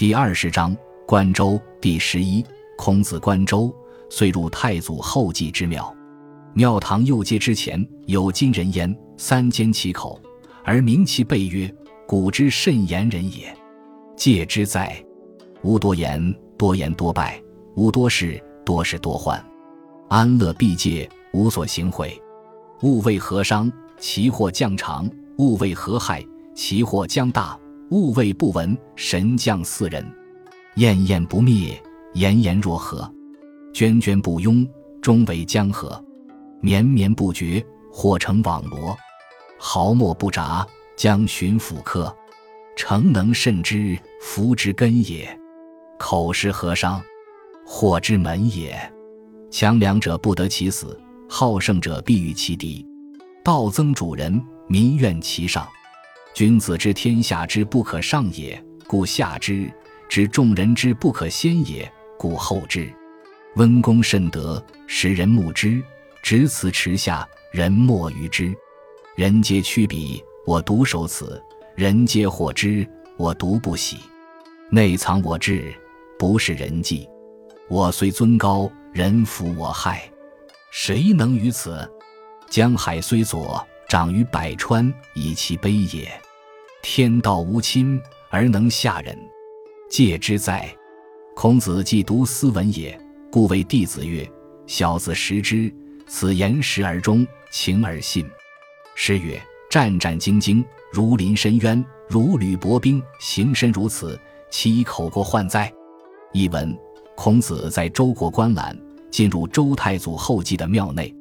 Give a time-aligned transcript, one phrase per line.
[0.00, 0.74] 第二十章
[1.06, 2.42] 关周第十一。
[2.78, 3.70] 孔子关周，
[4.08, 5.94] 遂入太祖后继之庙。
[6.54, 10.18] 庙堂右阶之前有金人焉，三缄其口，
[10.64, 11.70] 而名其背曰
[12.08, 13.54] ：“古之甚言人也。”
[14.16, 15.04] 戒之在，
[15.60, 17.38] 无多言，多言多败；
[17.76, 19.38] 无多事，多事多患。
[20.08, 22.18] 安乐必戒，无所行毁。
[22.80, 25.06] 勿谓何伤，其祸将长；
[25.36, 26.24] 勿谓何害，
[26.54, 27.59] 其祸将大；
[27.90, 30.04] 勿谓不闻，神将四人。
[30.76, 31.80] 焰焰不灭。
[32.14, 33.08] 炎炎若河，
[33.72, 34.68] 涓涓不庸，
[35.00, 35.90] 终为江河；
[36.60, 38.96] 绵绵不绝，或成网罗。
[39.58, 42.12] 毫末不札，将寻斧刻。
[42.76, 45.38] 诚能慎之，福之根也。
[45.98, 47.00] 口是何伤？
[47.64, 48.76] 祸之门也。
[49.50, 50.98] 强梁者不得其死，
[51.28, 52.84] 好胜者必与其敌。
[53.44, 55.68] 道增主人，民怨其上。
[56.32, 59.68] 君子之天下之不可上也，故下之；
[60.08, 61.90] 知众人之不可先也。
[62.18, 62.92] 故后之，
[63.56, 65.82] 温公甚德，使人慕之。
[66.22, 68.54] 执此持下，人莫于之。
[69.16, 71.40] 人皆趋彼，我独守此；
[71.74, 73.98] 人皆惑之，我独不喜。
[74.70, 75.74] 内藏我志，
[76.18, 77.08] 不是人迹。
[77.68, 80.02] 我虽尊高，人服我害。
[80.70, 81.90] 谁能于此？
[82.48, 86.08] 江海虽左，长于百川，以其悲也。
[86.80, 89.18] 天道无亲，而能下人，
[89.90, 90.72] 戒之在。
[91.34, 92.96] 孔子既读斯文也，
[93.32, 94.24] 故谓弟子曰
[94.64, 95.74] ：“小子识之，
[96.06, 98.24] 此言实而忠，情而信。”
[98.94, 103.02] 诗曰：“战战兢兢，如临深渊，如履薄冰。
[103.18, 104.16] 行身如此，
[104.52, 105.68] 其以口过患哉？”
[106.32, 106.78] 译文：
[107.16, 108.78] 孔子在周国观览，
[109.10, 111.12] 进入周太祖后继的庙内，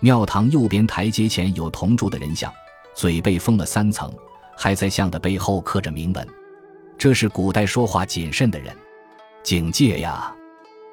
[0.00, 2.52] 庙堂右边台阶前有铜铸的人像，
[2.94, 4.12] 嘴被封了三层，
[4.56, 6.28] 还在像的背后刻着铭文。
[6.96, 8.74] 这是古代说话谨慎的人。
[9.42, 10.34] 警戒呀！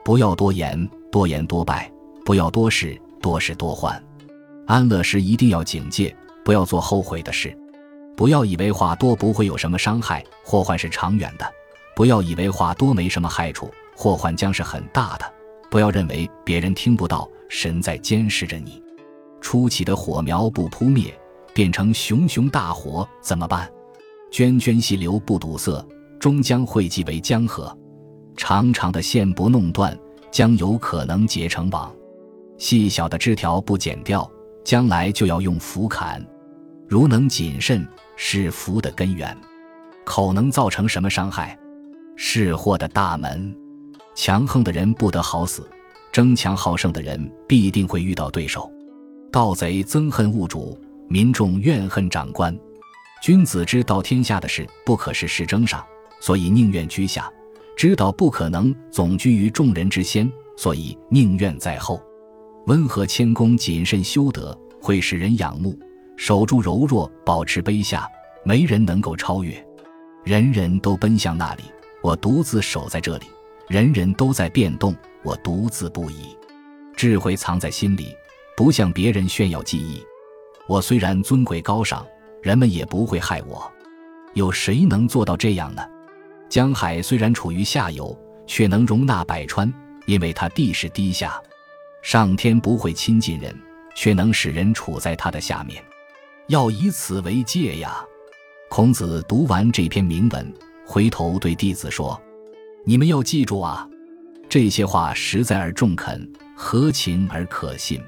[0.03, 1.92] 不要多言，多言多败；
[2.23, 4.02] 不要多事，多事多患。
[4.67, 7.56] 安乐时一定要警戒，不要做后悔的事。
[8.16, 11.46] 不要以为话多不会有什么伤害，祸患是长远的；
[11.96, 15.34] 不要以为话多没什么害处，祸患将是很大的。
[15.69, 18.81] 不要认为别人听不到，神在监视着你。
[19.45, 21.13] 初起的火苗不扑灭，
[21.53, 23.72] 变成熊熊大火怎么办？
[24.31, 25.88] 涓涓细流不堵塞，
[26.19, 27.72] 终将汇集为江河。
[28.35, 29.95] 长长的线不弄断，
[30.31, 31.94] 将有可能结成网；
[32.57, 34.28] 细小的枝条不剪掉，
[34.63, 36.25] 将来就要用斧砍。
[36.88, 39.38] 如能谨慎，是福的根源。
[40.03, 41.55] 口能造成什么伤害？
[42.16, 43.55] 是祸的大门。
[44.16, 45.69] 强横的人不得好死，
[46.11, 48.67] 争强好胜的人必定会遇到对手。
[49.35, 50.79] 盗贼憎恨物主，
[51.09, 52.57] 民众怨恨长官。
[53.22, 55.85] 君子知道天下的事不可是事争上，
[56.22, 57.29] 所以宁愿居下。
[57.75, 62.01] 知道不可能总居于众人之先，所以宁愿在后。
[62.68, 65.73] 温和谦恭、谨慎修德，会使人仰慕；
[66.16, 68.07] 守住柔弱，保持卑下，
[68.46, 69.53] 没人能够超越。
[70.23, 71.63] 人人都奔向那里，
[72.02, 73.25] 我独自守在这里；
[73.67, 76.34] 人人都在变动，我独自不移。
[76.96, 78.16] 智慧藏在心里，
[78.55, 80.03] 不向别人炫耀技艺。
[80.67, 82.05] 我虽然尊贵高尚，
[82.41, 83.71] 人们也不会害我。
[84.33, 85.81] 有谁能做到这样呢？
[86.49, 88.17] 江海虽然处于下游，
[88.47, 89.71] 却能容纳百川，
[90.05, 91.41] 因为它地势低下。
[92.01, 93.55] 上天不会亲近人，
[93.95, 95.83] 却能使人处在它的下面。
[96.47, 98.05] 要以此为戒呀！
[98.69, 100.53] 孔子读完这篇铭文，
[100.85, 102.19] 回头对弟子说
[102.85, 103.87] ：“你们要记住啊，
[104.47, 107.99] 这些话实在而中肯，合情而可信。”《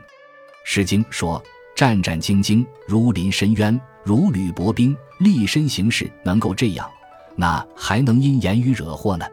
[0.69, 1.41] 诗经》说
[1.73, 6.85] ：“战战兢兢，如临深渊，如履薄冰。”立身行事能够这样。
[7.37, 9.25] 那还能因言语惹祸呢？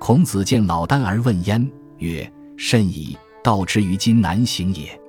[0.00, 1.64] 孔子见老聃而问焉，
[1.98, 3.16] 曰：“甚矣！
[3.42, 5.00] 道之于今难行也。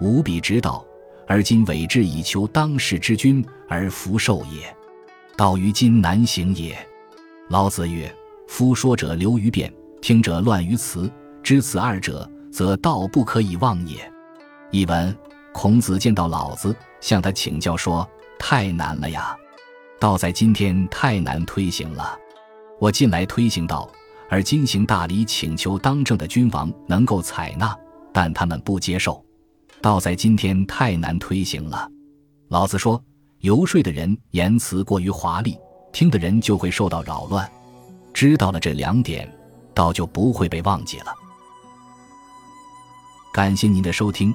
[0.00, 0.84] 吾彼之道，
[1.28, 4.76] 而今委之以求当世之君而福寿也。
[5.36, 6.76] 道于今难行也。”
[7.48, 8.12] 老子曰
[8.48, 9.72] ：“夫说者流于辩，
[10.02, 11.08] 听者乱于辞。
[11.40, 13.98] 知此二者，则道不可以忘也。”
[14.74, 15.16] 译文：
[15.52, 18.04] 孔子见到老子，向他请教说
[18.40, 19.36] ：“太难了呀！”
[20.00, 22.18] 道在今天太难推行了，
[22.80, 23.88] 我近来推行道，
[24.28, 27.72] 而今行大礼请求当政的君王能够采纳，
[28.12, 29.24] 但他们不接受。
[29.80, 31.88] 道在今天太难推行了。
[32.48, 33.00] 老子说，
[33.42, 35.56] 游说的人言辞过于华丽，
[35.92, 37.48] 听的人就会受到扰乱。
[38.12, 39.32] 知道了这两点，
[39.72, 41.14] 道就不会被忘记了。
[43.32, 44.34] 感谢您的收听，